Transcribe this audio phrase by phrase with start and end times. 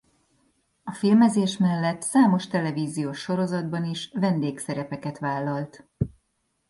[0.83, 5.87] A filmezés mellett számos televíziós sorozatban is vendégszerepeket vállalt.